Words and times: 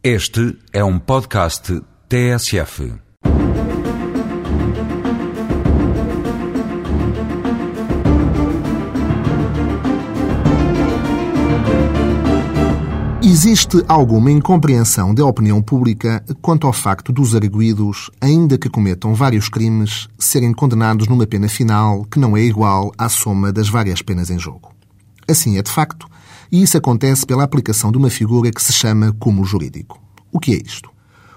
Este 0.00 0.56
é 0.72 0.84
um 0.84 0.96
podcast 0.96 1.82
TSF. 2.08 2.92
Existe 13.20 13.82
alguma 13.88 14.30
incompreensão 14.30 15.12
da 15.12 15.26
opinião 15.26 15.60
pública 15.60 16.24
quanto 16.40 16.68
ao 16.68 16.72
facto 16.72 17.12
dos 17.12 17.34
arguídos, 17.34 18.08
ainda 18.20 18.56
que 18.56 18.70
cometam 18.70 19.14
vários 19.14 19.48
crimes, 19.48 20.06
serem 20.16 20.52
condenados 20.52 21.08
numa 21.08 21.26
pena 21.26 21.48
final 21.48 22.04
que 22.04 22.20
não 22.20 22.36
é 22.36 22.40
igual 22.40 22.92
à 22.96 23.08
soma 23.08 23.52
das 23.52 23.68
várias 23.68 24.00
penas 24.00 24.30
em 24.30 24.38
jogo. 24.38 24.72
Assim 25.28 25.58
é 25.58 25.62
de 25.62 25.72
facto, 25.72 26.06
e 26.50 26.62
isso 26.62 26.76
acontece 26.76 27.26
pela 27.26 27.44
aplicação 27.44 27.92
de 27.92 27.98
uma 27.98 28.10
figura 28.10 28.50
que 28.50 28.62
se 28.62 28.72
chama 28.72 29.14
cúmulo 29.18 29.46
jurídico. 29.46 30.00
O 30.32 30.38
que 30.38 30.52
é 30.52 30.56
isto? 30.56 30.90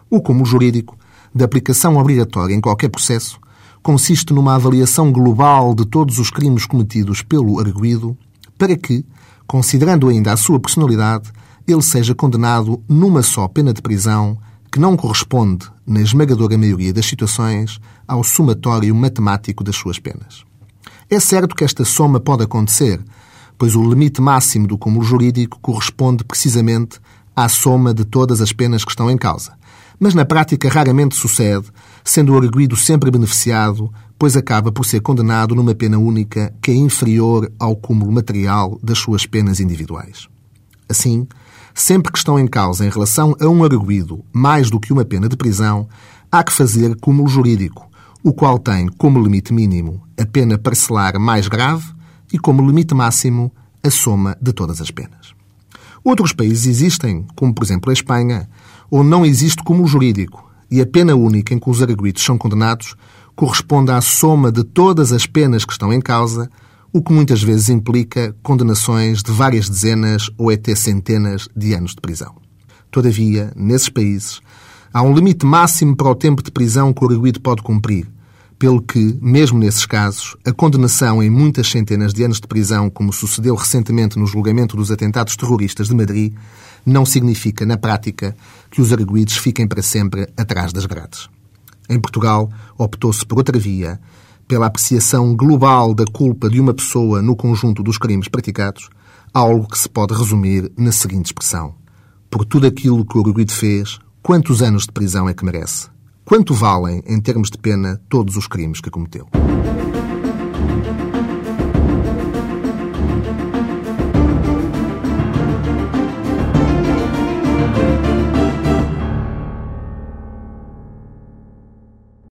O 0.09 0.21
cúmulo 0.21 0.45
jurídico, 0.45 0.97
de 1.33 1.43
aplicação 1.43 1.97
obrigatória 1.97 2.53
em 2.53 2.61
qualquer 2.61 2.89
processo, 2.89 3.39
consiste 3.81 4.33
numa 4.33 4.55
avaliação 4.55 5.11
global 5.11 5.73
de 5.73 5.85
todos 5.85 6.19
os 6.19 6.29
crimes 6.29 6.65
cometidos 6.65 7.21
pelo 7.21 7.59
arguído 7.59 8.17
para 8.57 8.75
que, 8.77 9.05
considerando 9.47 10.07
ainda 10.07 10.33
a 10.33 10.37
sua 10.37 10.59
personalidade, 10.59 11.31
ele 11.67 11.81
seja 11.81 12.13
condenado 12.13 12.81
numa 12.87 13.23
só 13.23 13.47
pena 13.47 13.73
de 13.73 13.81
prisão 13.81 14.37
que 14.71 14.79
não 14.79 14.95
corresponde, 14.95 15.67
na 15.85 15.99
esmagadora 15.99 16.57
maioria 16.57 16.93
das 16.93 17.05
situações, 17.05 17.79
ao 18.07 18.23
somatório 18.23 18.95
matemático 18.95 19.63
das 19.63 19.75
suas 19.75 19.99
penas. 19.99 20.45
É 21.09 21.19
certo 21.19 21.55
que 21.55 21.65
esta 21.65 21.83
soma 21.83 22.21
pode 22.21 22.43
acontecer, 22.43 23.03
pois 23.61 23.75
o 23.75 23.87
limite 23.87 24.19
máximo 24.19 24.65
do 24.65 24.75
cúmulo 24.75 25.05
jurídico 25.05 25.59
corresponde 25.61 26.23
precisamente 26.23 26.99
à 27.35 27.47
soma 27.47 27.93
de 27.93 28.03
todas 28.03 28.41
as 28.41 28.51
penas 28.51 28.83
que 28.83 28.89
estão 28.89 29.07
em 29.07 29.15
causa. 29.15 29.53
Mas 29.99 30.15
na 30.15 30.25
prática 30.25 30.67
raramente 30.67 31.15
sucede, 31.15 31.67
sendo 32.03 32.33
o 32.33 32.37
arguído 32.37 32.75
sempre 32.75 33.11
beneficiado, 33.11 33.93
pois 34.17 34.35
acaba 34.35 34.71
por 34.71 34.83
ser 34.83 35.01
condenado 35.01 35.53
numa 35.53 35.75
pena 35.75 35.99
única 35.99 36.51
que 36.59 36.71
é 36.71 36.73
inferior 36.73 37.51
ao 37.59 37.75
cúmulo 37.75 38.11
material 38.11 38.79
das 38.81 38.97
suas 38.97 39.27
penas 39.27 39.59
individuais. 39.59 40.27
Assim, 40.89 41.27
sempre 41.75 42.11
que 42.11 42.17
estão 42.17 42.39
em 42.39 42.47
causa 42.47 42.83
em 42.83 42.89
relação 42.89 43.35
a 43.39 43.47
um 43.47 43.63
arguído 43.63 44.25
mais 44.33 44.71
do 44.71 44.79
que 44.79 44.91
uma 44.91 45.05
pena 45.05 45.29
de 45.29 45.37
prisão, 45.37 45.87
há 46.31 46.43
que 46.43 46.51
fazer 46.51 46.95
cúmulo 46.95 47.29
jurídico, 47.29 47.87
o 48.23 48.33
qual 48.33 48.57
tem 48.57 48.87
como 48.87 49.21
limite 49.21 49.53
mínimo 49.53 50.01
a 50.19 50.25
pena 50.25 50.57
parcelar 50.57 51.19
mais 51.19 51.47
grave 51.47 52.01
e 52.33 52.39
como 52.39 52.65
limite 52.65 52.95
máximo 52.95 53.51
a 53.83 53.89
soma 53.89 54.37
de 54.41 54.53
todas 54.53 54.81
as 54.81 54.91
penas. 54.91 55.33
Outros 56.03 56.33
países 56.33 56.65
existem, 56.65 57.25
como 57.35 57.53
por 57.53 57.63
exemplo 57.63 57.89
a 57.89 57.93
Espanha, 57.93 58.49
onde 58.89 59.09
não 59.09 59.25
existe 59.25 59.63
cúmulo 59.63 59.87
jurídico 59.87 60.49
e 60.69 60.81
a 60.81 60.85
pena 60.85 61.15
única 61.15 61.53
em 61.53 61.59
que 61.59 61.69
os 61.69 61.81
arguídos 61.81 62.23
são 62.23 62.37
condenados 62.37 62.95
corresponde 63.35 63.91
à 63.91 64.01
soma 64.01 64.51
de 64.51 64.63
todas 64.63 65.11
as 65.11 65.25
penas 65.25 65.65
que 65.65 65.71
estão 65.71 65.91
em 65.91 66.01
causa 66.01 66.49
o 66.93 67.01
que 67.01 67.13
muitas 67.13 67.41
vezes 67.41 67.69
implica 67.69 68.35
condenações 68.43 69.23
de 69.23 69.31
várias 69.31 69.69
dezenas 69.69 70.29
ou 70.37 70.49
até 70.49 70.75
centenas 70.75 71.47
de 71.55 71.73
anos 71.73 71.91
de 71.91 72.01
prisão. 72.01 72.35
Todavia, 72.89 73.53
nesses 73.55 73.87
países, 73.87 74.41
há 74.93 75.01
um 75.01 75.13
limite 75.13 75.45
máximo 75.45 75.95
para 75.95 76.09
o 76.09 76.15
tempo 76.15 76.43
de 76.43 76.51
prisão 76.51 76.91
que 76.91 77.03
o 77.03 77.09
arguído 77.09 77.39
pode 77.39 77.61
cumprir, 77.61 78.07
pelo 78.61 78.79
que, 78.79 79.17
mesmo 79.19 79.57
nesses 79.57 79.87
casos, 79.87 80.37
a 80.45 80.51
condenação 80.51 81.23
em 81.23 81.31
muitas 81.31 81.67
centenas 81.67 82.13
de 82.13 82.23
anos 82.23 82.39
de 82.39 82.45
prisão, 82.45 82.91
como 82.91 83.11
sucedeu 83.11 83.55
recentemente 83.55 84.19
no 84.19 84.27
julgamento 84.27 84.77
dos 84.77 84.91
atentados 84.91 85.35
terroristas 85.35 85.87
de 85.87 85.95
Madrid, 85.95 86.35
não 86.85 87.03
significa, 87.03 87.65
na 87.65 87.75
prática, 87.75 88.35
que 88.69 88.79
os 88.79 88.93
arguídos 88.93 89.35
fiquem 89.35 89.67
para 89.67 89.81
sempre 89.81 90.29
atrás 90.37 90.71
das 90.71 90.85
grades. 90.85 91.27
Em 91.89 91.99
Portugal, 91.99 92.51
optou-se 92.77 93.25
por 93.25 93.39
outra 93.39 93.57
via, 93.57 93.99
pela 94.47 94.67
apreciação 94.67 95.35
global 95.35 95.95
da 95.95 96.05
culpa 96.05 96.47
de 96.47 96.59
uma 96.59 96.75
pessoa 96.75 97.19
no 97.19 97.35
conjunto 97.35 97.81
dos 97.81 97.97
crimes 97.97 98.27
praticados, 98.27 98.89
algo 99.33 99.67
que 99.67 99.79
se 99.79 99.89
pode 99.89 100.13
resumir 100.13 100.71
na 100.77 100.91
seguinte 100.91 101.25
expressão: 101.25 101.73
Por 102.29 102.45
tudo 102.45 102.67
aquilo 102.67 103.03
que 103.07 103.17
o 103.17 103.21
arguido 103.25 103.53
fez, 103.53 103.97
quantos 104.21 104.61
anos 104.61 104.83
de 104.83 104.91
prisão 104.91 105.27
é 105.27 105.33
que 105.33 105.43
merece? 105.43 105.89
Quanto 106.31 106.53
valem, 106.53 107.03
em 107.05 107.19
termos 107.19 107.49
de 107.49 107.57
pena, 107.57 107.99
todos 108.07 108.37
os 108.37 108.47
crimes 108.47 108.79
que 108.79 108.89
cometeu? 108.89 109.27